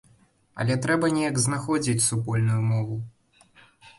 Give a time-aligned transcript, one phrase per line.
[0.63, 2.95] Але трэба неяк знаходзіць супольную мову.